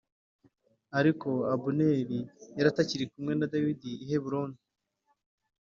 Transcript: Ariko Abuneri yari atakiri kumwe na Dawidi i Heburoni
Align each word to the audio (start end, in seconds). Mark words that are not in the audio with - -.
Ariko 0.99 1.29
Abuneri 1.53 2.19
yari 2.55 2.67
atakiri 2.73 3.05
kumwe 3.11 3.33
na 3.35 3.49
Dawidi 3.51 3.91
i 4.03 4.05
Heburoni 4.09 4.57